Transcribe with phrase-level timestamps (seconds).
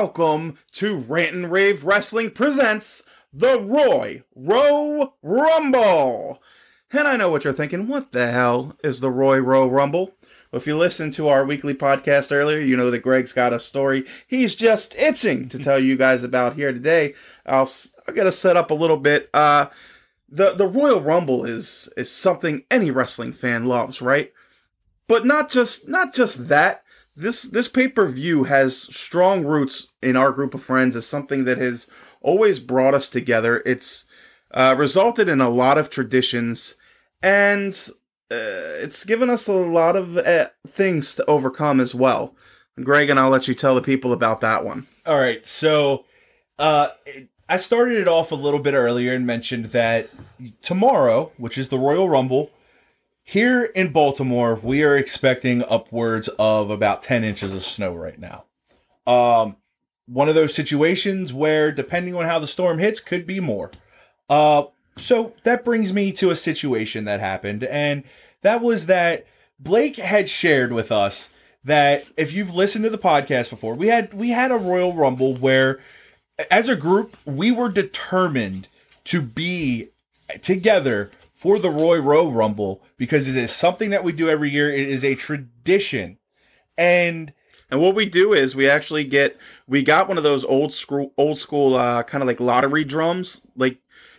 [0.00, 3.02] welcome to Rant and Rave Wrestling presents
[3.34, 6.42] the Roy Row Rumble.
[6.90, 7.86] And I know what you're thinking.
[7.86, 10.14] What the hell is the Roy Row Rumble?
[10.50, 13.58] Well, If you listened to our weekly podcast earlier, you know that Greg's got a
[13.58, 17.12] story he's just itching to tell you guys about here today.
[17.44, 17.68] I'll
[18.08, 19.28] I got to set up a little bit.
[19.34, 19.66] Uh,
[20.30, 24.32] the the Royal Rumble is is something any wrestling fan loves, right?
[25.08, 26.79] But not just not just that
[27.16, 31.44] this this pay per view has strong roots in our group of friends as something
[31.44, 33.62] that has always brought us together.
[33.66, 34.04] It's
[34.52, 36.74] uh, resulted in a lot of traditions,
[37.22, 37.72] and
[38.30, 42.34] uh, it's given us a lot of uh, things to overcome as well.
[42.82, 44.86] Greg, and I'll let you tell the people about that one.
[45.04, 46.04] All right, so
[46.58, 46.88] uh,
[47.48, 50.08] I started it off a little bit earlier and mentioned that
[50.62, 52.50] tomorrow, which is the Royal Rumble,
[53.30, 58.42] here in Baltimore, we are expecting upwards of about 10 inches of snow right now.
[59.06, 59.54] Um,
[60.06, 63.70] one of those situations where, depending on how the storm hits, could be more.
[64.28, 64.64] Uh,
[64.98, 68.02] so that brings me to a situation that happened, and
[68.42, 69.26] that was that
[69.60, 71.30] Blake had shared with us
[71.62, 75.36] that if you've listened to the podcast before, we had we had a Royal Rumble
[75.36, 75.78] where,
[76.50, 78.66] as a group, we were determined
[79.04, 79.90] to be
[80.42, 84.70] together for the Roy Row Rumble because it is something that we do every year.
[84.70, 86.18] It is a tradition.
[86.76, 87.32] And
[87.70, 91.14] and what we do is we actually get we got one of those old school
[91.16, 93.40] old school uh, kind of like lottery drums.
[93.56, 93.78] Like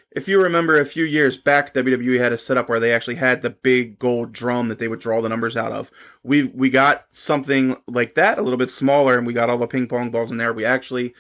[0.09, 3.44] if you remember a few years back, WWE had a setup where they actually had
[3.44, 5.91] the big gold drum that they would draw the numbers out of.
[6.23, 9.67] We we got something like that, a little bit smaller, and we got all the
[9.67, 10.53] ping pong balls in there.
[10.53, 11.13] We actually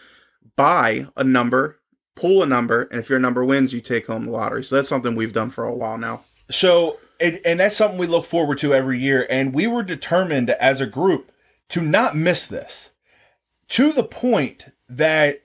[0.55, 1.77] buy a number
[2.15, 4.63] pull a number, and if your number wins, you take home the lottery.
[4.63, 6.21] So that's something we've done for a while now.
[6.49, 9.25] So, it, and that's something we look forward to every year.
[9.29, 11.31] And we were determined as a group
[11.69, 12.91] to not miss this
[13.69, 15.41] to the point that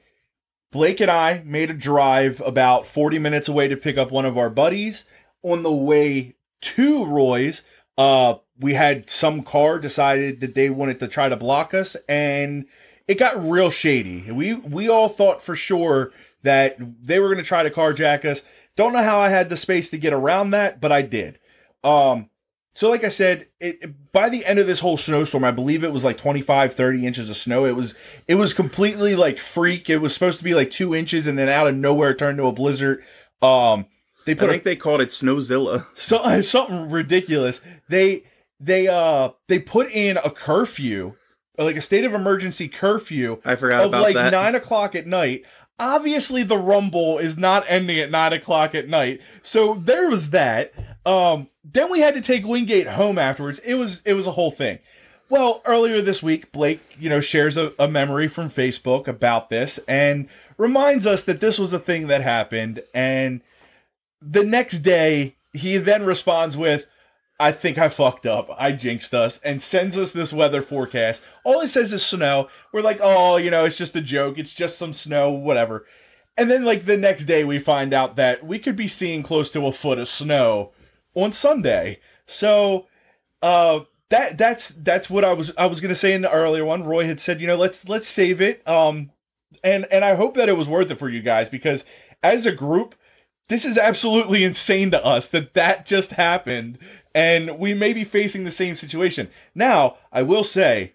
[0.72, 4.36] Blake and I made a drive about 40 minutes away to pick up one of
[4.36, 5.06] our buddies.
[5.42, 7.62] On the way to Roy's,
[7.96, 12.66] uh, we had some car decided that they wanted to try to block us, and
[13.06, 14.30] it got real shady.
[14.30, 16.12] We we all thought for sure
[16.46, 18.44] that they were going to try to carjack us.
[18.76, 21.40] Don't know how I had the space to get around that, but I did.
[21.82, 22.30] Um,
[22.72, 25.92] so like I said, it, by the end of this whole snowstorm, I believe it
[25.92, 27.64] was like 25, 30 inches of snow.
[27.64, 27.94] It was
[28.28, 29.90] it was completely like freak.
[29.90, 32.38] It was supposed to be like two inches, and then out of nowhere it turned
[32.38, 33.02] to a blizzard.
[33.42, 33.86] Um,
[34.26, 35.86] they put I think a, they called it Snowzilla.
[35.94, 37.60] So, something ridiculous.
[37.88, 38.24] They
[38.60, 41.14] they uh they put in a curfew,
[41.56, 43.40] like a state of emergency curfew.
[43.44, 44.32] I forgot of like that.
[44.32, 45.46] nine o'clock at night
[45.78, 49.20] obviously the rumble is not ending at nine o'clock at night.
[49.42, 50.72] So there was that.
[51.04, 53.58] Um then we had to take wingate home afterwards.
[53.60, 54.78] It was it was a whole thing.
[55.28, 59.78] Well earlier this week blake you know shares a, a memory from facebook about this
[59.88, 62.82] and reminds us that this was a thing that happened.
[62.94, 63.40] And
[64.22, 66.86] the next day he then responds with
[67.38, 68.48] I think I fucked up.
[68.58, 71.22] I jinxed us and sends us this weather forecast.
[71.44, 72.48] All it says is snow.
[72.72, 74.38] We're like, oh, you know, it's just a joke.
[74.38, 75.84] It's just some snow, whatever.
[76.38, 79.50] And then, like, the next day, we find out that we could be seeing close
[79.52, 80.72] to a foot of snow
[81.14, 82.00] on Sunday.
[82.26, 82.86] So,
[83.42, 86.84] uh, that that's that's what I was I was gonna say in the earlier one.
[86.84, 88.66] Roy had said, you know, let's let's save it.
[88.68, 89.10] Um,
[89.64, 91.84] and and I hope that it was worth it for you guys because
[92.22, 92.94] as a group,
[93.48, 96.78] this is absolutely insane to us that that just happened
[97.14, 99.30] and we may be facing the same situation.
[99.54, 100.94] Now, I will say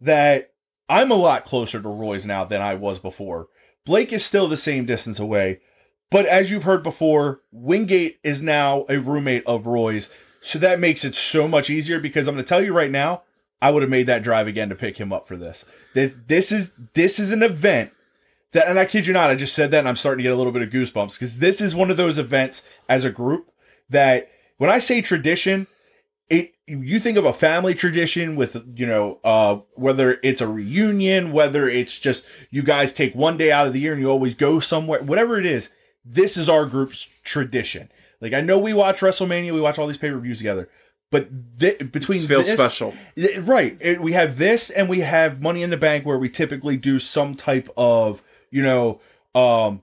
[0.00, 0.52] that
[0.88, 3.48] I'm a lot closer to Roy's now than I was before.
[3.86, 5.60] Blake is still the same distance away,
[6.10, 10.10] but as you've heard before, Wingate is now a roommate of Roy's,
[10.40, 13.22] so that makes it so much easier because I'm going to tell you right now,
[13.62, 15.64] I would have made that drive again to pick him up for this.
[15.94, 17.92] This this is this is an event
[18.52, 20.32] that and I kid you not, I just said that and I'm starting to get
[20.32, 23.50] a little bit of goosebumps because this is one of those events as a group
[23.90, 25.66] that when I say tradition,
[26.28, 31.32] it you think of a family tradition with you know uh, whether it's a reunion,
[31.32, 34.34] whether it's just you guys take one day out of the year and you always
[34.34, 35.70] go somewhere, whatever it is.
[36.04, 37.90] This is our group's tradition.
[38.20, 40.68] Like I know we watch WrestleMania, we watch all these pay per views together,
[41.10, 42.94] but th- between feels this, special,
[43.42, 43.76] right?
[43.80, 46.98] It, we have this and we have Money in the Bank, where we typically do
[46.98, 48.22] some type of
[48.52, 49.00] you know,
[49.34, 49.82] um,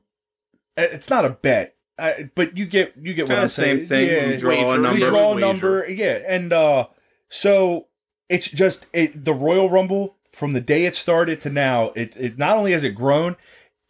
[0.77, 3.81] it's not a bet I, but you get you get what I'm saying.
[3.81, 4.07] Same thing.
[4.07, 4.99] Yeah, we draw a number.
[4.99, 5.89] We draw a number.
[5.89, 6.87] Yeah, and uh,
[7.27, 7.87] so
[8.29, 11.91] it's just it, the Royal Rumble from the day it started to now.
[11.95, 13.35] It it not only has it grown,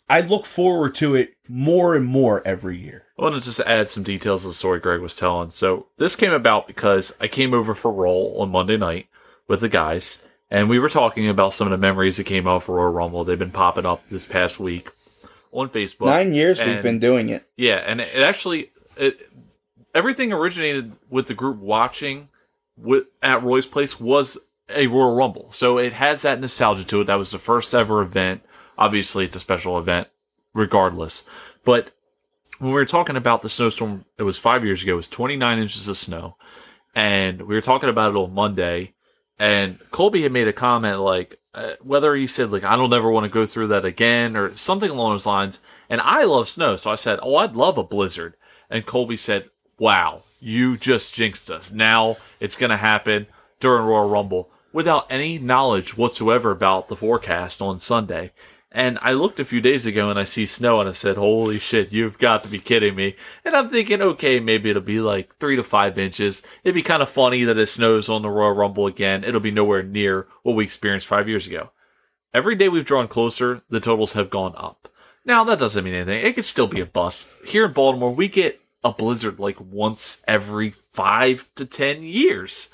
[0.09, 3.05] I look forward to it more and more every year.
[3.17, 5.51] I want to just add some details of the story Greg was telling.
[5.51, 9.07] So this came about because I came over for Raw on Monday night
[9.47, 12.63] with the guys, and we were talking about some of the memories that came out
[12.63, 13.23] for Royal Rumble.
[13.23, 14.89] They've been popping up this past week
[15.51, 16.07] on Facebook.
[16.07, 17.47] Nine years we've been doing it.
[17.57, 19.29] Yeah, and it actually it,
[19.93, 22.29] everything originated with the group watching
[22.77, 24.37] with, at Roy's place was
[24.69, 25.51] a Royal Rumble.
[25.51, 27.05] So it has that nostalgia to it.
[27.05, 28.41] That was the first ever event.
[28.77, 30.07] Obviously, it's a special event
[30.53, 31.25] regardless.
[31.65, 31.91] But
[32.59, 34.93] when we were talking about the snowstorm, it was 5 years ago.
[34.93, 36.37] It was 29 inches of snow.
[36.95, 38.93] And we were talking about it on Monday
[39.39, 43.09] and Colby had made a comment like uh, whether he said like I don't ever
[43.09, 45.59] want to go through that again or something along those lines.
[45.89, 48.35] And I love snow, so I said, "Oh, I'd love a blizzard."
[48.69, 49.49] And Colby said,
[49.79, 51.71] "Wow, you just jinxed us.
[51.71, 53.27] Now it's going to happen
[53.59, 58.31] during Royal Rumble without any knowledge whatsoever about the forecast on Sunday."
[58.71, 61.57] And I looked a few days ago and I see snow and I said, Holy
[61.57, 63.15] shit, you've got to be kidding me.
[63.43, 66.43] And I'm thinking, okay, maybe it'll be like three to five inches.
[66.63, 69.23] It'd be kind of funny that it snows on the Royal Rumble again.
[69.23, 71.71] It'll be nowhere near what we experienced five years ago.
[72.31, 74.87] Every day we've drawn closer, the totals have gone up.
[75.25, 76.23] Now, that doesn't mean anything.
[76.23, 77.35] It could still be a bust.
[77.43, 82.69] Here in Baltimore, we get a blizzard like once every five to ten years.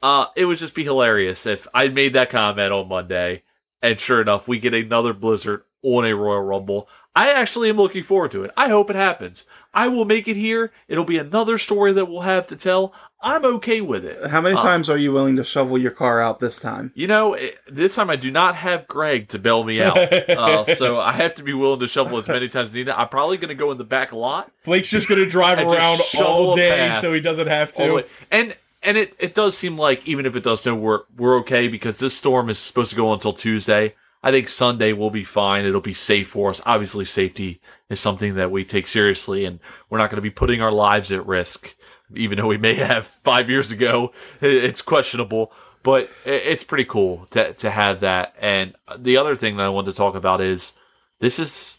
[0.00, 3.42] Uh, it would just be hilarious if I made that comment on Monday
[3.82, 6.88] and sure enough, we get another blizzard on a Royal Rumble.
[7.14, 8.50] I actually am looking forward to it.
[8.56, 9.44] I hope it happens.
[9.72, 10.72] I will make it here.
[10.88, 12.92] It'll be another story that we'll have to tell.
[13.20, 14.30] I'm okay with it.
[14.30, 16.92] How many Uh, times are you willing to shovel your car out this time?
[16.94, 19.96] You know, it, this time I do not have Greg to bail me out.
[20.28, 22.94] uh, so I have to be willing to shovel as many times as needed.
[22.96, 24.52] I'm probably going to go in the back a lot.
[24.64, 28.04] Blake's just gonna drive around all day so he doesn't have to.
[28.30, 31.68] And and it, it does seem like even if it does snow, we're we're okay
[31.68, 33.94] because this storm is supposed to go until Tuesday.
[34.22, 35.64] I think Sunday will be fine.
[35.64, 36.60] It'll be safe for us.
[36.66, 40.60] Obviously, safety is something that we take seriously, and we're not going to be putting
[40.60, 41.74] our lives at risk.
[42.14, 45.52] Even though we may have five years ago, it's questionable,
[45.82, 48.34] but it's pretty cool to to have that.
[48.40, 50.74] And the other thing that I wanted to talk about is
[51.20, 51.78] this is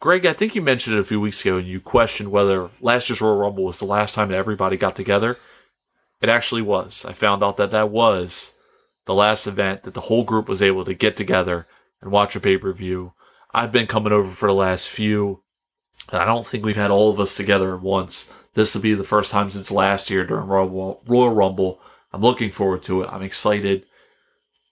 [0.00, 3.10] Greg, I think you mentioned it a few weeks ago, and you questioned whether last
[3.10, 5.36] year's Royal Rumble was the last time that everybody got together.
[6.20, 7.04] It actually was.
[7.04, 8.52] I found out that that was
[9.06, 11.66] the last event that the whole group was able to get together
[12.02, 13.12] and watch a pay per view.
[13.52, 15.42] I've been coming over for the last few,
[16.12, 18.30] and I don't think we've had all of us together once.
[18.54, 21.80] This will be the first time since last year during Royal, Royal Rumble.
[22.12, 23.08] I'm looking forward to it.
[23.10, 23.86] I'm excited.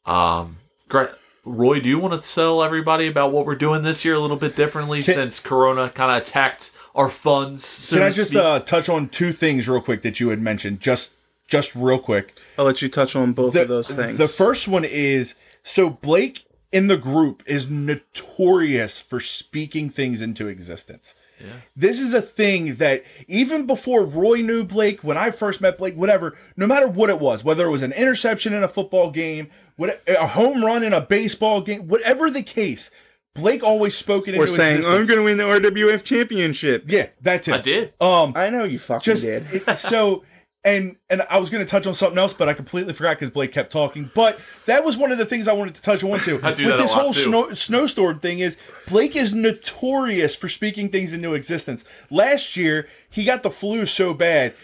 [0.04, 0.58] Um,
[0.88, 1.14] Gre-
[1.44, 4.36] Roy, do you want to tell everybody about what we're doing this year a little
[4.36, 7.64] bit differently Can- since Corona kind of attacked our funds?
[7.64, 10.80] So Can I just uh, touch on two things real quick that you had mentioned?
[10.80, 11.14] Just
[11.48, 12.38] just real quick.
[12.56, 14.18] I'll let you touch on both the, of those things.
[14.18, 15.34] The first one is
[15.64, 21.14] so Blake in the group is notorious for speaking things into existence.
[21.40, 21.46] Yeah.
[21.76, 25.94] This is a thing that even before Roy knew Blake, when I first met Blake,
[25.96, 29.48] whatever, no matter what it was, whether it was an interception in a football game,
[29.76, 32.90] what a home run in a baseball game, whatever the case,
[33.34, 36.84] Blake always spoke it We're into saying I'm going to win the RWF championship.
[36.88, 37.54] yeah, that's it.
[37.54, 37.92] I did.
[38.00, 39.44] Um, I know you fucking just did.
[39.52, 40.24] it- so
[40.64, 43.31] and and I was going to touch on something else, but I completely forgot because
[43.31, 44.10] Blake kept talking.
[44.14, 46.40] But that was one of the things I wanted to touch on too.
[46.44, 47.20] I do With this whole too.
[47.20, 51.84] snow, snowstorm thing is Blake is notorious for speaking things into existence.
[52.10, 54.55] Last year he got the flu so bad,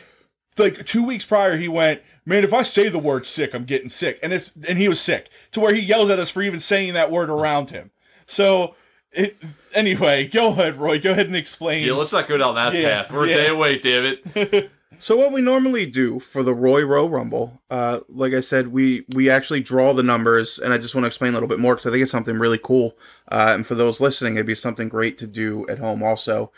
[0.59, 2.03] like two weeks prior he went.
[2.27, 4.99] Man, if I say the word sick, I'm getting sick, and it's and he was
[5.01, 7.91] sick to where he yells at us for even saying that word around him.
[8.27, 8.75] So,
[9.13, 9.37] it,
[9.75, 10.99] anyway, go ahead, Roy.
[10.99, 11.87] Go ahead and explain.
[11.87, 13.13] Yeah, let's not go down that Yeah, path.
[13.13, 13.35] We're yeah.
[13.35, 14.71] a day away, damn it.
[14.99, 19.05] So what we normally do for the Roy Row Rumble, uh, like I said, we
[19.15, 21.75] we actually draw the numbers, and I just want to explain a little bit more
[21.75, 22.97] because I think it's something really cool,
[23.31, 26.03] uh, and for those listening, it'd be something great to do at home.
[26.03, 26.53] Also,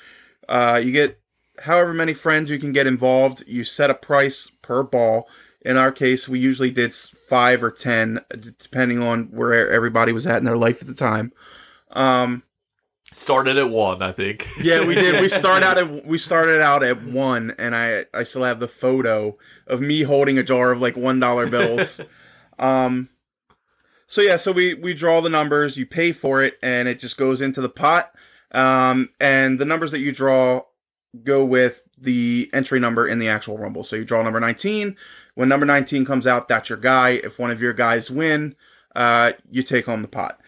[0.49, 1.21] uh, you get
[1.61, 3.45] however many friends you can get involved.
[3.47, 5.28] You set a price per ball.
[5.62, 10.38] In our case, we usually did five or ten, depending on where everybody was at
[10.38, 11.33] in their life at the time.
[11.90, 12.45] Um,
[13.16, 14.46] Started at one, I think.
[14.61, 15.23] yeah, we did.
[15.23, 18.68] We start out at we started out at one, and I I still have the
[18.68, 21.99] photo of me holding a jar of like one dollar bills.
[22.58, 23.08] um,
[24.06, 27.16] so yeah, so we we draw the numbers, you pay for it, and it just
[27.16, 28.12] goes into the pot.
[28.52, 30.64] Um, and the numbers that you draw
[31.25, 33.82] go with the entry number in the actual rumble.
[33.82, 34.94] So you draw number nineteen.
[35.35, 37.12] When number nineteen comes out, that's your guy.
[37.25, 38.56] If one of your guys win,
[38.94, 40.38] uh, you take home the pot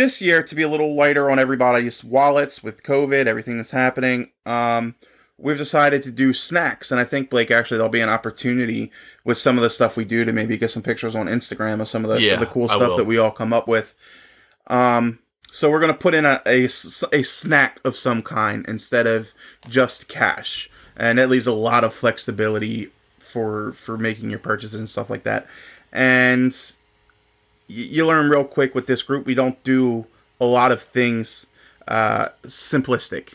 [0.00, 4.30] this year to be a little lighter on everybody's wallets with COVID, everything that's happening.
[4.46, 4.94] Um,
[5.36, 8.90] we've decided to do snacks, and I think Blake actually there'll be an opportunity
[9.24, 11.88] with some of the stuff we do to maybe get some pictures on Instagram of
[11.88, 13.94] some of the, Yeah, the cool stuff that we all come up with.
[14.68, 15.18] Um,
[15.50, 19.34] so we're gonna put in a snack of some kind instead of
[19.68, 24.88] just cash, and that leaves a lot of flexibility for for making your purchases and
[24.88, 25.46] stuff like that.
[25.92, 26.54] And
[27.70, 29.26] you learn real quick with this group.
[29.26, 30.06] We don't do
[30.40, 31.46] a lot of things
[31.86, 33.34] uh, simplistic.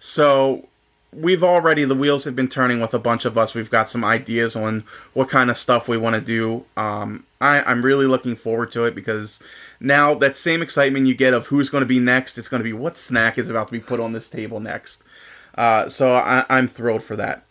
[0.00, 0.68] So
[1.12, 3.54] we've already the wheels have been turning with a bunch of us.
[3.54, 6.64] We've got some ideas on what kind of stuff we want to do.
[6.76, 9.42] Um, I, I'm really looking forward to it because
[9.78, 12.64] now that same excitement you get of who's going to be next, it's going to
[12.64, 15.02] be what snack is about to be put on this table next.
[15.54, 17.44] Uh, so I, I'm thrilled for that.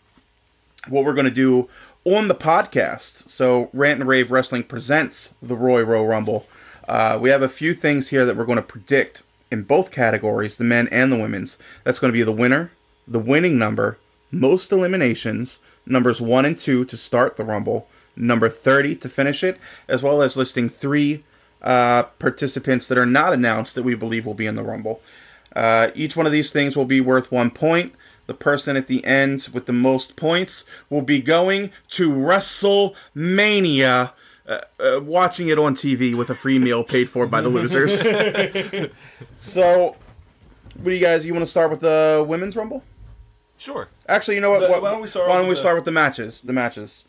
[0.88, 1.68] What we're going to do
[2.06, 3.28] on the podcast.
[3.28, 6.46] So Rant and Rave Wrestling presents the Roy Row Rumble.
[6.88, 10.56] Uh, we have a few things here that we're going to predict in both categories,
[10.56, 11.58] the men and the women's.
[11.82, 12.70] That's going to be the winner,
[13.08, 13.98] the winning number,
[14.30, 19.58] most eliminations, numbers 1 and 2 to start the Rumble, number 30 to finish it,
[19.88, 21.24] as well as listing three
[21.60, 25.02] uh, participants that are not announced that we believe will be in the Rumble.
[25.56, 27.94] Uh, each one of these things will be worth one point.
[28.26, 34.12] The person at the end with the most points will be going to WrestleMania,
[34.48, 38.00] uh, uh, watching it on TV with a free meal paid for by the losers.
[39.38, 39.96] so,
[40.74, 41.24] what do you guys?
[41.24, 42.82] You want to start with the women's rumble?
[43.58, 43.88] Sure.
[44.08, 44.60] Actually, you know what?
[44.60, 46.42] The- what- why don't we start why don't we with the- start with the matches?
[46.42, 47.06] The matches.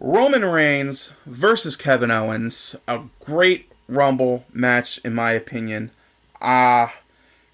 [0.00, 5.90] Roman Reigns versus Kevin Owens, a great Rumble match in my opinion.
[6.40, 6.88] Uh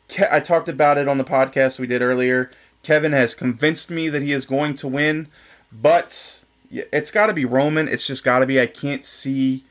[0.09, 2.51] Ke- I talked about it on the podcast we did earlier.
[2.83, 5.29] Kevin has convinced me that he is going to win,
[5.73, 7.89] but it's got to be Roman.
[7.89, 8.61] It's just got to be.
[8.61, 9.65] I can't see.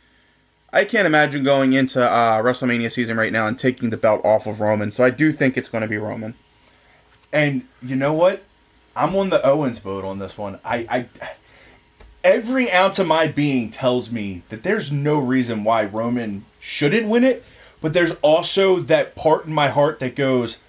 [0.72, 4.46] I can't imagine going into uh, WrestleMania season right now and taking the belt off
[4.46, 4.92] of Roman.
[4.92, 6.36] So I do think it's going to be Roman.
[7.32, 8.44] And you know what?
[8.96, 10.60] I'm on the Owens boat on this one.
[10.66, 11.30] I, I
[12.24, 17.24] every ounce of my being tells me that there's no reason why Roman shouldn't win
[17.24, 17.44] it,
[17.82, 20.60] but there's also that part in my heart that goes,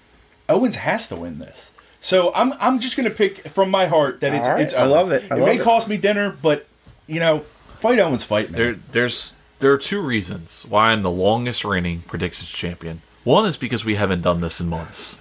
[0.49, 1.73] Owens has to win this.
[2.01, 4.63] So I'm I'm just gonna pick from my heart that it's All right.
[4.63, 5.23] it's I love it.
[5.31, 5.63] I it love may it.
[5.63, 6.67] cost me dinner, but
[7.07, 7.41] you know,
[7.81, 8.61] fight Owens, fight man.
[8.61, 13.03] There, there's there are two reasons why I'm the longest reigning predictions champion.
[13.25, 15.19] One is because we haven't done this in months.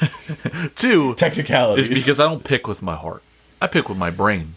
[0.76, 1.88] Two Technicalities.
[1.88, 3.22] is because I don't pick with my heart.
[3.60, 4.54] I pick with my brain,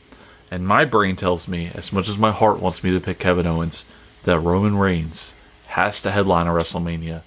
[0.52, 3.48] and my brain tells me, as much as my heart wants me to pick Kevin
[3.48, 3.84] Owens,
[4.24, 5.34] that Roman Reigns
[5.72, 7.22] has to headline a WrestleMania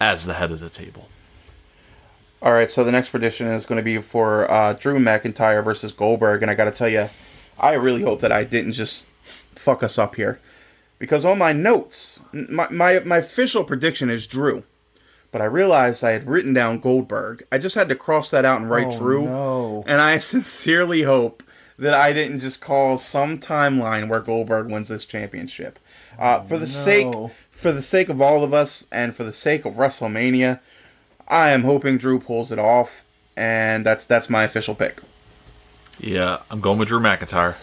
[0.00, 1.08] as the head of the table.
[2.40, 5.90] All right, so the next prediction is going to be for uh, Drew McIntyre versus
[5.90, 7.08] Goldberg, and I got to tell you,
[7.58, 10.38] I really hope that I didn't just fuck us up here,
[11.00, 14.62] because on my notes, my my, my official prediction is Drew,
[15.32, 17.44] but I realized I had written down Goldberg.
[17.50, 19.84] I just had to cross that out and write Oh, Drew, no.
[19.86, 21.42] and I sincerely hope
[21.76, 25.78] that I didn't just call some timeline where Goldberg wins this championship.
[26.18, 27.30] Uh, for the sake no.
[27.58, 30.60] For the sake of all of us and for the sake of WrestleMania,
[31.26, 33.04] I am hoping Drew pulls it off,
[33.36, 35.02] and that's that's my official pick.
[35.98, 37.56] Yeah, I'm going with Drew McIntyre.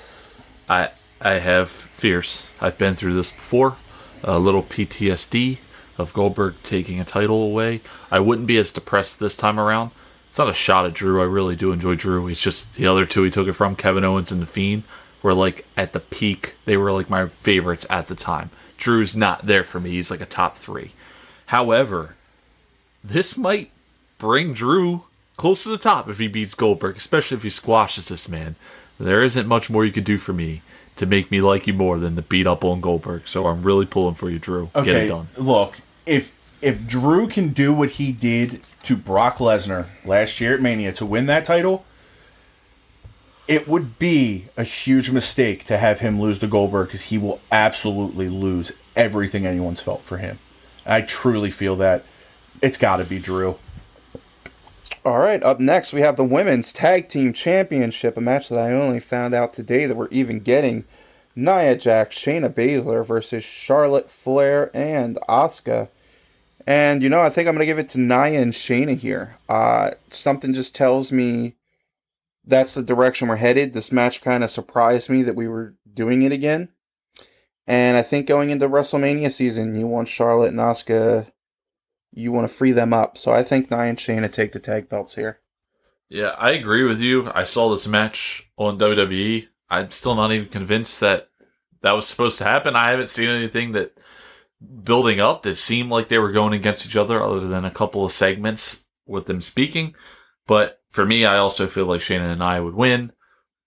[0.67, 0.89] I
[1.21, 2.49] I have fears.
[2.59, 3.77] I've been through this before.
[4.21, 5.59] A little PTSD
[5.97, 7.79] of Goldberg taking a title away.
[8.11, 9.91] I wouldn't be as depressed this time around.
[10.29, 11.21] It's not a shot at Drew.
[11.21, 12.27] I really do enjoy Drew.
[12.27, 14.83] It's just the other two he took it from, Kevin Owens and The Fiend,
[15.25, 16.53] were like at the peak.
[16.65, 18.51] They were like my favorites at the time.
[18.77, 19.89] Drew's not there for me.
[19.89, 20.91] He's like a top three.
[21.47, 22.15] However,
[23.03, 23.71] this might
[24.19, 25.05] bring Drew
[25.35, 28.55] close to the top if he beats Goldberg, especially if he squashes this man.
[28.99, 30.61] There isn't much more you could do for me
[30.95, 33.27] to make me like you more than to beat up on Goldberg.
[33.27, 34.69] So I'm really pulling for you, Drew.
[34.75, 35.29] Get it done.
[35.37, 40.61] Look, if if Drew can do what he did to Brock Lesnar last year at
[40.61, 41.83] Mania to win that title,
[43.47, 47.39] it would be a huge mistake to have him lose to Goldberg because he will
[47.51, 50.39] absolutely lose everything anyone's felt for him.
[50.85, 52.03] I truly feel that
[52.61, 53.57] it's got to be Drew.
[55.03, 58.71] All right, up next we have the women's tag team championship, a match that I
[58.71, 60.85] only found out today that we're even getting.
[61.35, 65.89] Nia Jax, Shayna Baszler versus Charlotte Flair and Asuka.
[66.65, 69.35] And you know, I think I'm gonna give it to Nia and Shayna here.
[69.47, 71.55] Uh, something just tells me
[72.45, 73.73] that's the direction we're headed.
[73.73, 76.69] This match kind of surprised me that we were doing it again.
[77.67, 81.31] And I think going into WrestleMania season, you want Charlotte and Asuka
[82.15, 83.17] you want to free them up.
[83.17, 85.41] So I think Nia and Shayna take the tag belts here.
[86.09, 87.29] Yeah, I agree with you.
[87.35, 89.47] I saw this match on WWE.
[89.69, 91.29] I'm still not even convinced that
[91.81, 92.75] that was supposed to happen.
[92.75, 93.97] I haven't seen anything that
[94.83, 98.05] building up that seemed like they were going against each other other than a couple
[98.05, 99.93] of segments with them speaking.
[100.47, 103.11] But for me, I also feel like Shayna and Nia would win.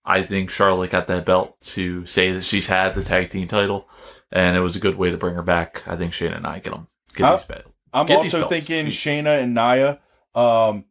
[0.03, 3.87] I think Charlotte got that belt to say that she's had the tag team title,
[4.31, 5.83] and it was a good way to bring her back.
[5.87, 6.87] I think Shayna and Nia get them.
[7.13, 7.33] Get Huh?
[7.35, 7.69] these belts.
[7.93, 9.99] I'm Get also thinking These- Shayna and Nia.
[10.35, 10.85] Um,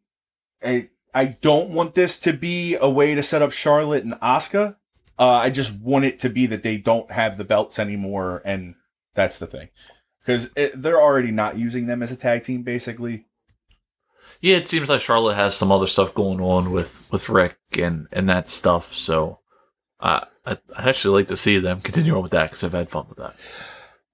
[0.65, 4.77] I I don't want this to be a way to set up Charlotte and Asuka.
[5.19, 8.75] Uh, I just want it to be that they don't have the belts anymore, and
[9.15, 9.69] That's the thing,
[10.21, 13.27] because they're already not using them as a tag team, basically.
[14.41, 18.07] Yeah, it seems like Charlotte has some other stuff going on with with Ric and
[18.13, 18.87] and that stuff.
[18.87, 19.41] So,
[20.01, 22.91] uh, I I actually like to see them continue on with that because I've had
[22.91, 23.35] fun with that.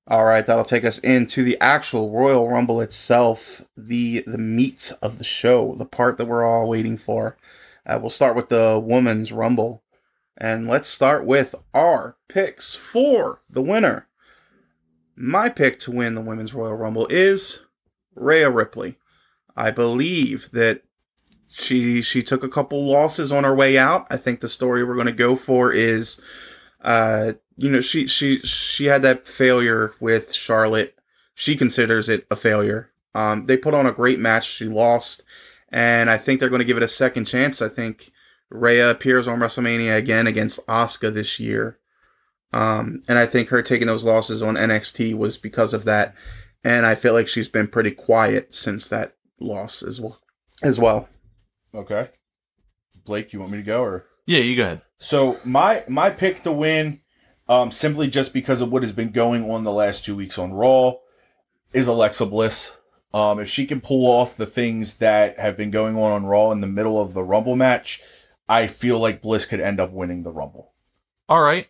[0.06, 5.16] All right, that'll take us into the actual Royal Rumble itself, the the meat of
[5.18, 7.38] the show, the part that we're all waiting for.
[7.86, 9.82] Uh, we'll start with the Women's Rumble,
[10.36, 14.08] and let's start with our picks for the winner.
[15.16, 17.64] My pick to win the Women's Royal Rumble is
[18.14, 18.98] Rhea Ripley.
[19.56, 20.82] I believe that
[21.52, 24.06] she she took a couple losses on her way out.
[24.10, 26.20] I think the story we're going to go for is
[26.82, 30.98] uh you know she she she had that failure with Charlotte.
[31.34, 32.90] She considers it a failure.
[33.14, 34.48] Um, they put on a great match.
[34.48, 35.24] She lost,
[35.70, 37.62] and I think they're going to give it a second chance.
[37.62, 38.10] I think
[38.50, 41.78] Rhea appears on WrestleMania again against Asuka this year,
[42.52, 46.14] um, and I think her taking those losses on NXT was because of that.
[46.64, 50.20] And I feel like she's been pretty quiet since that loss as well.
[50.62, 51.08] As well.
[51.74, 52.08] Okay,
[53.04, 54.06] Blake, you want me to go or?
[54.26, 54.82] Yeah, you go ahead.
[54.98, 57.00] So my my pick to win,
[57.48, 60.52] um, simply just because of what has been going on the last two weeks on
[60.52, 60.94] Raw,
[61.72, 62.76] is Alexa Bliss.
[63.12, 66.50] Um, if she can pull off the things that have been going on on Raw
[66.50, 68.02] in the middle of the Rumble match,
[68.48, 70.72] I feel like Bliss could end up winning the Rumble.
[71.28, 71.68] All right,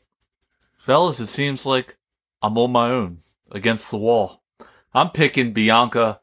[0.77, 1.97] fellas, it seems like
[2.41, 3.19] I'm on my own
[3.51, 4.43] against the wall.
[4.93, 6.21] I'm picking Bianca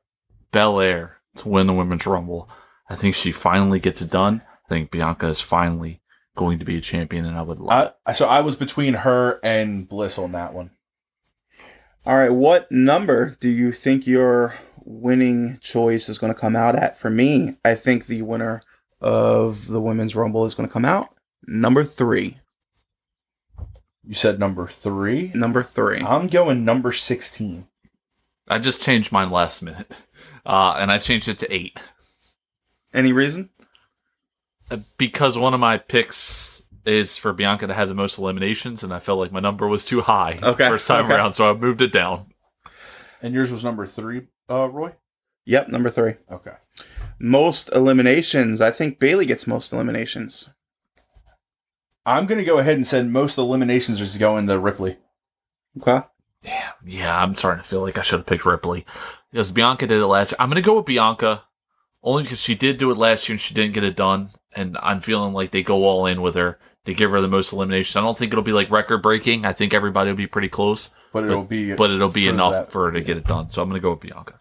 [0.52, 2.50] Belair to win the Women's Rumble.
[2.90, 4.42] I think she finally gets it done.
[4.66, 6.02] I think Bianca is finally
[6.36, 9.40] going to be a champion, and I would love I, so I was between her
[9.44, 10.72] and Bliss on that one.
[12.06, 16.76] All right, what number do you think your winning choice is going to come out
[16.76, 16.98] at?
[16.98, 18.64] For me, I think the winner
[19.00, 21.10] of the Women's Rumble is going to come out
[21.48, 22.38] number three.
[24.04, 25.32] You said number three.
[25.36, 26.02] Number three.
[26.02, 27.68] I'm going number sixteen.
[28.48, 29.94] I just changed mine last minute,
[30.46, 31.78] uh, and I changed it to eight
[32.94, 33.50] Any reason?
[34.70, 38.94] Uh, because one of my picks is for Bianca to have the most eliminations, and
[38.94, 41.14] I felt like my number was too high Okay, first time okay.
[41.14, 42.28] around, so I moved it down.
[43.22, 44.94] And yours was number three, uh, Roy.
[45.46, 46.16] Yep, number three.
[46.32, 46.54] Okay.
[47.20, 48.62] Most eliminations.
[48.62, 50.52] I think Bayley gets most eliminations.
[52.06, 54.98] I'm gonna go ahead and send most eliminations is going to Ripley.
[55.80, 56.02] Okay.
[56.44, 58.86] Damn, yeah, I'm starting to feel like I should have picked Ripley
[59.32, 60.38] because Bianca did it last year.
[60.40, 61.44] I'm gonna go with Bianca
[62.04, 64.78] only because she did do it last year and she didn't get it done, and
[64.82, 66.60] I'm feeling like they go all in with her.
[66.86, 67.96] They give her the most eliminations.
[67.96, 69.46] I don't think it'll be like record breaking.
[69.46, 72.54] I think everybody will be pretty close, But it'll be but it'll be for enough
[72.54, 73.52] that- for her to get it done.
[73.52, 74.40] So I'm gonna go with Bianca.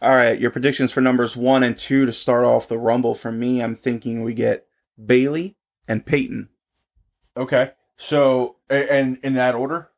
[0.00, 3.14] All right, your predictions for numbers one and two to start off the Rumble.
[3.14, 4.66] For me, I'm thinking we get
[5.04, 5.56] Bayley
[5.88, 6.50] and Peyton.
[7.36, 7.72] Okay.
[7.96, 9.90] So and in that order?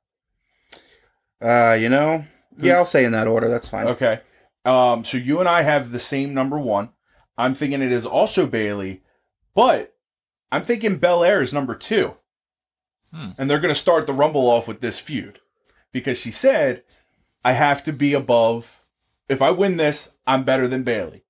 [1.42, 2.24] Uh, you know,
[2.59, 3.48] yeah, I'll say in that order.
[3.48, 3.88] That's fine.
[3.88, 4.20] Okay.
[4.64, 6.90] Um, so you and I have the same number one.
[7.38, 9.02] I'm thinking it is also Bayley,
[9.54, 9.94] but
[10.52, 12.14] I'm thinking Belair is number two.
[13.12, 13.30] Hmm.
[13.38, 15.40] And they're going to start the Rumble off with this feud
[15.92, 16.82] because she said,
[17.44, 18.80] I have to be above.
[19.28, 21.24] If I win this, I'm better than Bayley.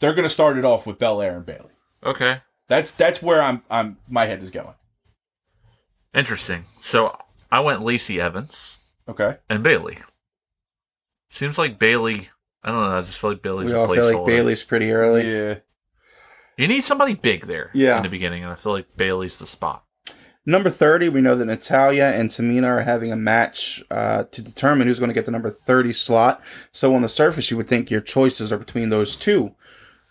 [0.00, 1.70] They're going to start it off with Belair and Bayley.
[2.04, 4.74] Okay, That's that's where I'm I'm my head is going.
[6.14, 6.64] interesting.
[6.80, 7.16] So
[7.50, 9.38] I went Lacey Evans Okay.
[9.48, 9.98] and Bayley.
[11.30, 12.28] Seems like Bayley.
[12.64, 12.98] I don't know.
[12.98, 14.26] I just feel like Bayley's we a all feel like.
[14.26, 15.30] Bayley's pretty early.
[15.30, 15.58] Yeah.
[16.56, 17.96] You need somebody big there Yeah.
[17.98, 19.84] in the beginning, and I feel like Bayley's the spot.
[20.46, 24.86] Number 30, we know that Natalya and Tamina are having a match uh, to determine
[24.86, 26.42] who's going to get the number 30 slot.
[26.70, 29.54] So, on the surface, you would think your choices are between those two.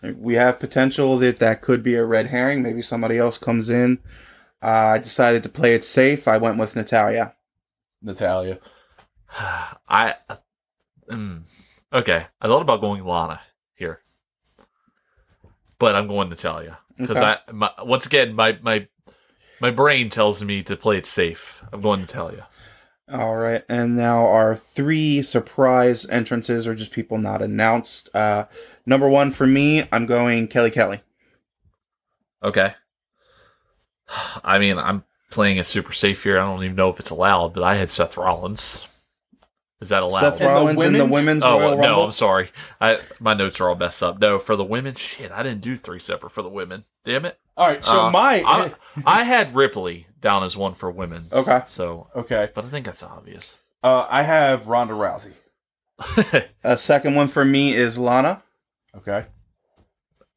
[0.02, 2.62] We have potential that that could be a red herring.
[2.62, 4.00] Maybe somebody else comes in.
[4.62, 6.26] Uh, I decided to play it safe.
[6.28, 7.34] I went with Natalya.
[8.02, 8.58] Natalya.
[9.88, 10.16] I
[11.10, 11.42] mm,
[11.94, 12.26] okay.
[12.40, 13.40] I thought about going Lana
[13.74, 14.00] here,
[15.78, 17.36] but I'm going Natalya because Okay.
[17.48, 18.86] I my, once again my my
[19.60, 21.62] my brain tells me to play it safe.
[21.72, 22.48] I'm going Natalya.
[23.10, 23.62] All right.
[23.68, 28.08] And now our three surprise entrances are just people not announced.
[28.14, 28.46] Uh,
[28.86, 31.02] number one for me, I'm going Kelly Kelly.
[32.42, 32.74] Okay.
[34.44, 36.38] I mean, I'm playing it super safe here.
[36.38, 38.86] I don't even know if it's allowed, but I had Seth Rollins.
[39.84, 40.20] Is that allowed?
[40.20, 41.12] Seth the Rollins in the women's?
[41.14, 42.04] women's Oh Royal no, Rumble.
[42.04, 42.50] I'm sorry.
[42.80, 44.18] I my notes are all messed up.
[44.18, 46.84] No, for the women, shit, I didn't do three separate for the women.
[47.04, 47.38] Damn it.
[47.56, 47.84] All right.
[47.84, 48.72] So Uh, my I,
[49.04, 51.26] I had Ripley down as one for women.
[51.30, 51.60] Okay.
[51.66, 52.50] So, okay.
[52.54, 53.58] but I think that's obvious.
[53.82, 55.32] Uh, I have Ronda Rousey.
[56.64, 58.42] A second one for me is Lana.
[58.96, 59.26] Okay.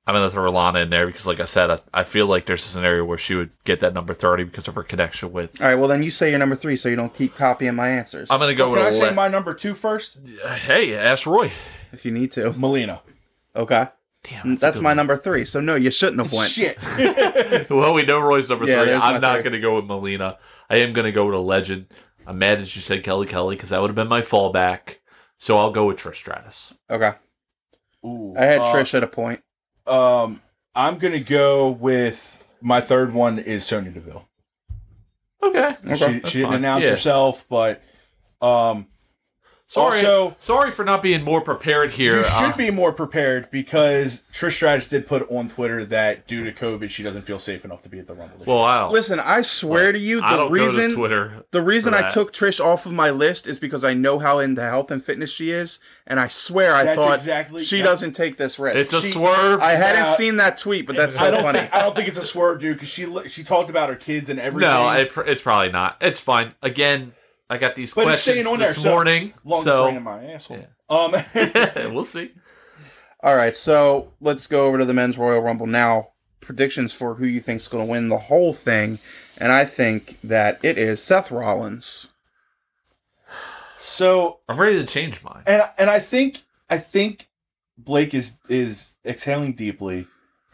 [0.07, 2.63] I'm gonna throw Lana in there because, like I said, I, I feel like there's
[2.63, 5.61] a scenario where she would get that number thirty because of her connection with.
[5.61, 7.89] All right, well then you say your number three, so you don't keep copying my
[7.89, 8.29] answers.
[8.31, 10.17] I'm gonna go Can I say ele- my number two first?
[10.65, 11.51] hey, ask Roy.
[11.91, 12.53] if you need to.
[12.53, 13.01] Melina.
[13.55, 13.87] Okay,
[14.23, 14.97] Damn, that's, a good my one.
[14.97, 15.43] number three.
[15.43, 16.49] So no, you shouldn't have went.
[16.49, 16.77] Shit.
[17.69, 18.93] Well, we know Roy's number Yeah, three.
[18.93, 20.37] I'm not gonna go with Melina.
[20.69, 21.87] I am gonna go with a legend.
[22.25, 24.95] I'm mad that you said Kelly Kelly because that would have been my fallback.
[25.37, 26.73] So I'll go with Trish Stratus.
[26.89, 27.13] Okay,
[28.05, 29.41] Ooh, I had uh, Trish at a point.
[29.87, 30.41] Um,
[30.75, 34.27] I'm gonna go with my third one is Sonya Deville.
[35.43, 35.75] Okay.
[35.85, 36.57] Okay, she that's she didn't fine.
[36.59, 36.89] announce Yeah.
[36.91, 37.81] herself, but
[38.41, 38.87] um,
[39.69, 42.19] Sorry, Also- sorry for not being more prepared here.
[42.19, 46.45] you should Uh, be more prepared because Trish Stratus did put on Twitter that due
[46.45, 48.45] to COVID, she doesn't feel safe enough to be at the Rumble.
[48.45, 48.93] well, I don't.
[48.93, 51.43] Listen, I swear to you, I the don't go to reason Twitter.
[51.51, 54.61] the reason I took Trish off of my list is because I know how into
[54.61, 58.13] health and fitness she is, and I swear I That's thought exactly- she that- doesn't
[58.13, 58.77] take this risk.
[58.77, 59.61] It's a She- swerve.
[59.61, 60.15] I hadn't Yeah.
[60.15, 61.59] seen that tweet, but that's so I don't funny.
[61.59, 64.29] think I don't think it's a swerve, dude, because she she talked about her kids
[64.29, 64.71] and everything.
[64.71, 65.97] no, it, it's probably not.
[65.99, 66.53] It's fine.
[66.63, 67.11] Again,
[67.49, 70.03] I got these But questions staying on there, this so- morning, long so train in
[70.03, 70.67] my asshole.
[70.89, 71.13] Um,
[71.93, 72.31] we'll see.
[73.23, 76.09] All right, so let's go over to the men's Royal Rumble now.
[76.41, 78.99] Predictions for who you think's going to win the whole thing,
[79.37, 82.09] and I think that it is Seth Rollins.
[83.77, 85.43] so I'm ready to change mine.
[85.45, 87.27] and and I think I think
[87.77, 90.07] Blake is is exhaling deeply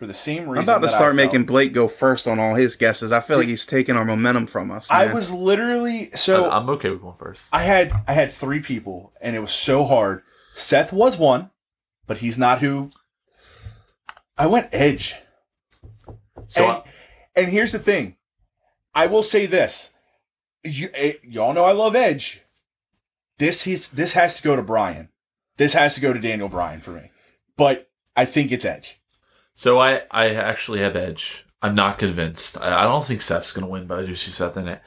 [0.03, 0.57] for the same reason.
[0.57, 3.13] I'm about to that start making Blake go first on all his guesses.
[3.13, 4.91] I feel like he's taking our momentum from us.
[4.91, 7.47] I was literally so I'm okay with going first.
[7.53, 10.23] I had I had three people, and it was so hard.
[10.53, 11.51] Seth was one,
[12.05, 12.91] but he's not who.
[14.37, 15.15] I went Edge,
[16.47, 16.83] So and, I-
[17.37, 18.17] and here's the thing.
[18.93, 19.91] I will say this:
[20.65, 22.41] you eh, y'all know I love Edge.
[23.37, 25.07] This he's this has to go to Bryan.
[25.55, 27.09] This has to go to Daniel Bryan for me.
[27.55, 28.99] But I think it's Edge.
[29.55, 31.45] So I, I actually have Edge.
[31.61, 32.59] I'm not convinced.
[32.59, 34.81] I, I don't think Seth's going to win, but I do see Seth in it.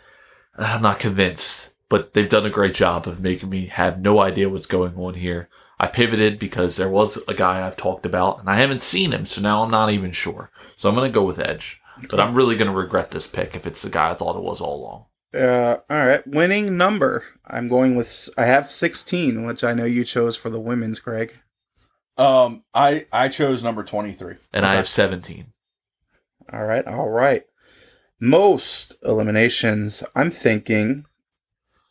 [0.58, 4.48] I'm not convinced, but they've done a great job of making me have no idea
[4.48, 5.48] what's going on here.
[5.78, 9.26] I pivoted because there was a guy I've talked about, and I haven't seen him,
[9.26, 10.50] so now I'm not even sure.
[10.76, 13.54] So I'm going to go with Edge, but I'm really going to regret this pick
[13.54, 15.04] if it's the guy I thought it was all along.
[15.34, 17.24] Uh, all right, winning number.
[17.46, 18.30] I'm going with.
[18.38, 21.38] I have 16, which I know you chose for the women's, Greg.
[22.18, 24.36] Um, I I chose number twenty three.
[24.52, 25.52] And I have 17.
[26.52, 27.44] All right, all right.
[28.18, 31.04] Most eliminations, I'm thinking,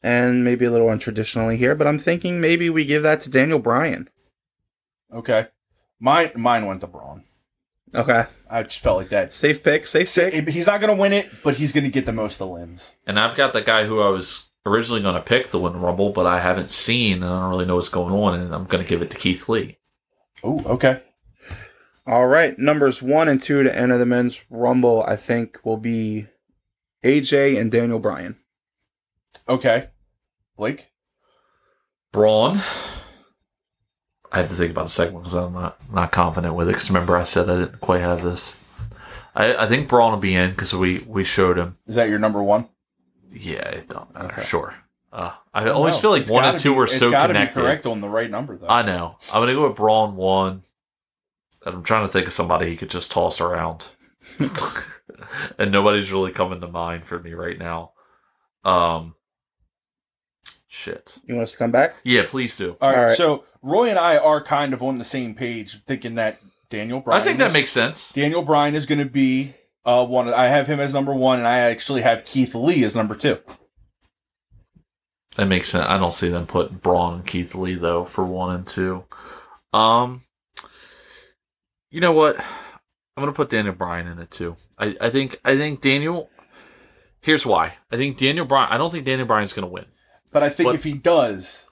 [0.01, 3.59] and maybe a little untraditionally here, but I'm thinking maybe we give that to Daniel
[3.59, 4.09] Bryan.
[5.13, 5.47] Okay,
[5.99, 7.23] mine mine went to Braun.
[7.93, 9.33] Okay, I just felt like that.
[9.33, 10.49] safe pick, safe pick.
[10.49, 12.53] He's not going to win it, but he's going to get the most of the
[12.53, 12.95] limbs.
[13.05, 15.79] And I've got the guy who I was originally going to pick to win the
[15.79, 18.65] Rumble, but I haven't seen, and I don't really know what's going on, and I'm
[18.65, 19.77] going to give it to Keith Lee.
[20.45, 21.01] Oh, okay.
[22.05, 25.03] All right, numbers one and two to enter the men's rumble.
[25.07, 26.27] I think will be
[27.03, 28.37] AJ and Daniel Bryan.
[29.49, 29.89] Okay.
[30.55, 30.91] Blake?
[32.11, 32.61] Braun.
[34.31, 36.73] I have to think about the second one because I'm not not confident with it.
[36.73, 38.55] Because remember, I said I didn't quite have this.
[39.33, 41.77] I, I think Braun will be in because we we showed him.
[41.87, 42.69] Is that your number one?
[43.31, 44.33] Yeah, it don't matter.
[44.33, 44.43] Okay.
[44.43, 44.75] Sure.
[45.15, 47.31] Uh, I always No, feel like it's one and two be- were it's so gotta
[47.33, 47.55] connected.
[47.55, 48.67] be correct on the right number, though.
[48.67, 49.15] I know.
[49.33, 50.63] I'm gonna go with Braun one.
[51.65, 53.87] And I'm trying to think of somebody he could just toss around.
[55.57, 57.93] and nobody's really coming to mind for me right now.
[58.65, 59.15] Um
[60.67, 61.17] shit.
[61.25, 61.95] You want us to come back?
[62.03, 62.75] Yeah, please do.
[62.81, 63.17] All right, All right.
[63.17, 67.21] So Roy and I are kind of on the same page, thinking that Daniel Bryan.
[67.21, 68.11] I think that is- makes sense.
[68.11, 69.53] Daniel Bryan is going to be
[69.85, 70.31] uh, one.
[70.33, 73.39] I have him as number one, and I actually have Keith Lee as number two.
[75.35, 75.85] That makes sense.
[75.87, 79.03] I don't see them putting Braun and Keith Lee though for one and two.
[79.73, 80.23] Um,
[81.91, 82.37] you know what?
[82.39, 84.55] I'm gonna put Daniel Bryan in it too.
[84.77, 86.29] I, I think I think Daniel.
[87.21, 87.75] Here's why.
[87.91, 88.69] I think Daniel Bryan.
[88.71, 89.85] I don't think Daniel Bryan's gonna win.
[90.31, 91.65] But I think But- if he does,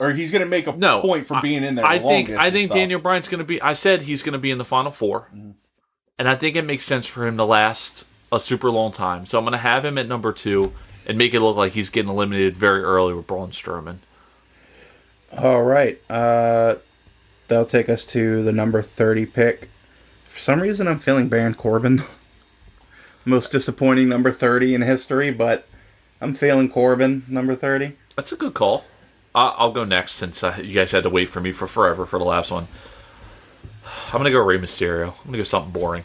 [0.00, 1.84] or he's going to make a No, point for being in there.
[1.84, 2.70] I think I think.
[2.72, 3.60] Daniel Bryan's gonna be.
[3.60, 5.54] I said he's gonna be in the final 4 Mhm.
[6.18, 9.26] and I think it makes sense for him to last a super long time.
[9.26, 10.72] So I'm gonna have him at number two
[11.08, 13.96] and make it look like he's getting eliminated very early with Braun Strowman.
[15.36, 16.00] All right.
[16.08, 16.76] Uh,
[17.48, 19.70] that'll take us to the number 30 pick.
[20.26, 22.02] For some reason, I'm feeling Baron Corbin.
[23.24, 25.66] Most disappointing number 30 in history, but
[26.20, 27.96] I'm feeling Corbin, number 30.
[28.16, 28.84] That's a good call.
[29.34, 32.04] I- I'll go next since uh, you guys had to wait for me for forever
[32.06, 32.68] for the last one.
[34.12, 35.08] I'm gonna go Rey Mysterio.
[35.20, 36.04] I'm gonna go something boring.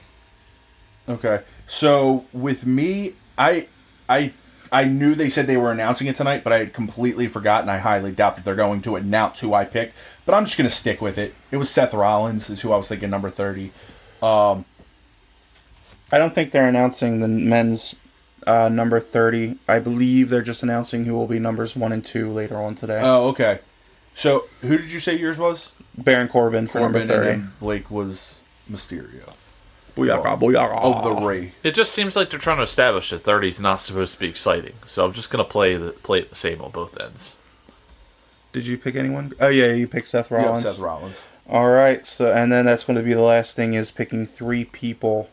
[1.10, 1.42] Okay.
[1.66, 3.68] So with me, I
[4.08, 4.34] I
[4.74, 7.70] I knew they said they were announcing it tonight, but I had completely forgotten.
[7.70, 9.96] I highly doubt that they're going to announce who I picked.
[10.26, 11.36] But I'm just gonna stick with it.
[11.52, 13.72] It was Seth Rollins is who I was thinking number thirty.
[14.22, 14.66] Um,
[16.12, 18.00] I don't think they're announcing the men's
[18.48, 19.58] uh, number 30.
[19.68, 23.02] I believe they're just announcing who will be numbers 1 and 2 later on today.
[23.04, 23.60] oh, okay.
[24.16, 25.72] So, who did you say yours was?
[25.98, 27.26] Baron Corbin for Corbin, number 30.
[27.26, 28.36] then Blake was
[28.72, 29.34] Mysterio
[29.96, 30.82] Booyaka, booyaka.
[30.82, 31.52] of the Ray.
[31.62, 34.28] It just seems like they're trying to establish that 30 is not supposed to be
[34.28, 34.74] exciting.
[34.88, 37.36] So I'm just gonna play the play it the same on both ends.
[38.54, 39.34] Did you pick anyone?
[39.40, 40.62] Oh, yeah, you picked Seth Yeah, Rollins.
[40.62, 41.26] Seth Rollins.
[41.50, 44.64] All right, so and then that's going to be the last thing is picking three
[44.64, 45.30] people.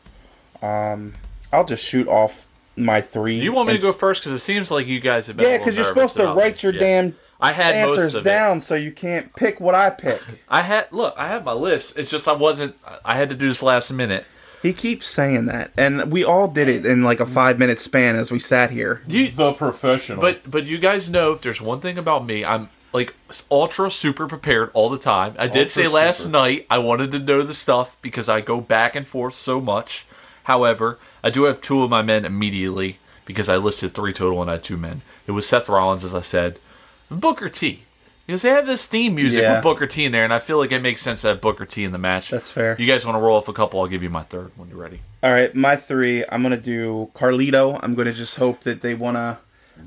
[0.63, 1.13] Um,
[1.53, 3.39] I'll just shoot off my three.
[3.39, 4.23] Do you want me to go first?
[4.23, 5.47] Because it seems like you guys have been.
[5.47, 8.31] Yeah, because because you're supposed to write your damn I had most answers of it.
[8.31, 10.21] down, so you can't pick what I pick.
[10.49, 11.15] I had look.
[11.17, 11.99] I had my list.
[11.99, 12.75] It's just I wasn't.
[13.05, 14.25] I had to do this last minute.
[14.63, 18.15] He keeps saying that, and we all did it in like a five minute span
[18.17, 19.03] as we sat here.
[19.09, 20.21] You, The professional.
[20.21, 23.15] but but you guys know if there's one thing about me, I'm like
[23.51, 25.35] ultra super prepared all the time.
[25.39, 26.33] I did Ultra say last super.
[26.33, 30.07] night I wanted to know the stuff because I go back and forth so much.
[30.45, 34.51] However, I do have two of my men immediately because I listed three total and
[34.51, 35.03] I had two men.
[35.27, 36.59] It was Seth Rollins, as I said,
[37.11, 37.85] Booker T.
[38.27, 39.55] Because they have this theme music Yeah.
[39.57, 41.67] with Booker T in there, and I feel like it makes sense to have Booker
[41.67, 42.31] T in the match.
[42.31, 42.77] That's fair.
[42.79, 43.81] You guys want to roll off a couple?
[43.81, 45.01] I'll give you my third when you're ready.
[45.23, 46.25] All right, my three.
[46.31, 47.79] I'm gonna do Carlito.
[47.83, 49.41] I'm gonna just hope that they wanna.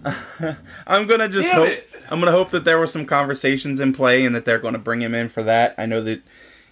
[0.87, 1.69] I'm gonna just Damn hope.
[1.69, 1.89] it.
[2.09, 5.01] I'm gonna hope that there were some conversations in play and that they're gonna bring
[5.01, 5.73] him in for that.
[5.77, 6.21] I know that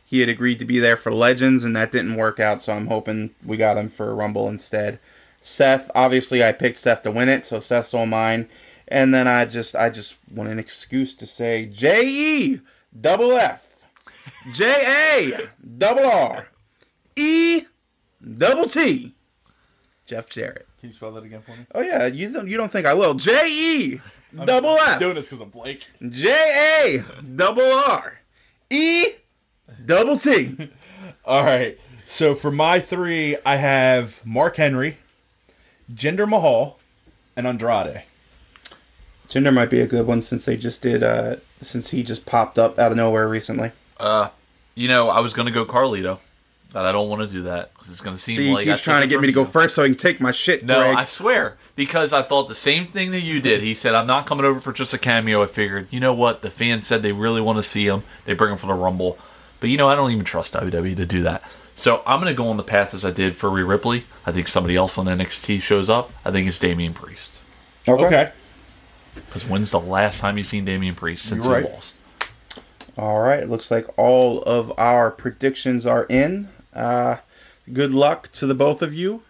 [0.03, 2.87] he had agreed to be there for Legends and that didn't work out, so I'm
[2.87, 4.99] hoping we got him for Rumble instead.
[5.39, 8.49] Seth, obviously, I picked Seth to win it, so Seth's on mine.
[8.91, 12.59] And then I just, I just want an excuse to say J E
[12.99, 13.85] double F
[14.51, 14.65] J
[15.15, 16.49] A double R
[17.15, 17.63] E
[18.37, 19.15] double T.
[20.05, 20.67] Jeff Jarrett.
[20.81, 21.65] Can you spell that again for me?
[21.73, 23.13] Oh yeah, you don't you don't think I will?
[23.13, 24.01] J E
[24.43, 25.87] double F Doing this because I'm Blake.
[26.09, 28.19] J A double R
[28.69, 29.07] E
[29.85, 30.69] double T.
[31.25, 31.79] All right.
[32.05, 34.97] So for my three, I have Mark Henry,
[35.93, 36.77] Jinder Mahal,
[37.37, 38.03] and Andrade.
[39.31, 42.59] Jinder might be a good one since they just did uh since he just popped
[42.59, 43.71] up out of nowhere recently.
[43.97, 44.29] Uh,
[44.75, 46.19] you know, I was gonna go Carlito,
[46.73, 48.71] but I don't want to do that because it's gonna seem See, he like I
[48.71, 50.65] keeps trying to get me to go first so he can take my shit.
[50.65, 50.97] No, Greg.
[50.97, 53.61] I swear, because I thought the same thing that you did.
[53.61, 56.41] He said, "I'm not coming over for just a cameo." I figured, you know what?
[56.41, 58.03] The fans said they really want to see him.
[58.25, 59.17] They bring him for the Rumble,
[59.61, 61.41] but you know, I don't even trust WWE to do that.
[61.73, 64.03] So I'm gonna go on the path as I did for Rhea Ripley.
[64.25, 66.11] I think somebody else on NXT shows up.
[66.25, 67.41] I think it's Damian Priest.
[67.87, 68.31] Okay.
[69.15, 71.97] Because when's the last time you've seen Damian Priest since You're he lost?
[72.97, 76.49] All right, it looks like all of our predictions are in.
[76.73, 77.17] Uh,
[77.71, 79.23] good luck to the both of you.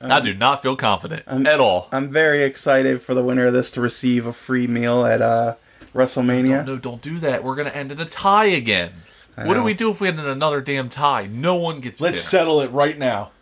[0.00, 1.88] I do not feel confident at all.
[1.90, 5.54] I'm very excited for the winner of this to receive a free meal at uh,
[5.94, 6.66] WrestleMania.
[6.66, 7.42] No, don't do that.
[7.42, 8.92] We're gonna end in a tie again.
[9.36, 11.26] What do we do if we end in another damn tie?
[11.26, 12.28] No one gets Let's dinner.
[12.42, 13.32] settle it right now.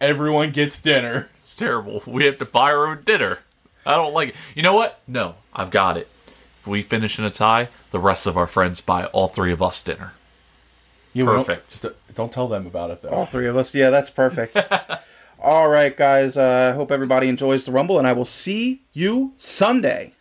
[0.00, 1.30] Everyone gets dinner.
[1.36, 2.02] It's terrible.
[2.06, 3.38] We have to buy our own dinner.
[3.84, 4.34] I don't like it.
[4.54, 5.00] You know what?
[5.06, 6.08] No, I've got it.
[6.60, 9.60] If we finish in a tie, the rest of our friends buy all three of
[9.60, 10.12] us dinner.
[11.12, 11.84] You don't- Perfect.
[12.14, 13.08] Don't, tell them about it though.
[13.08, 13.74] All three of us.
[13.74, 14.56] Yeah, that's perfect.
[15.42, 16.36] all right, guys.
[16.36, 20.14] I uh, hope everybody enjoys the Rumble, and I will see you Sunday.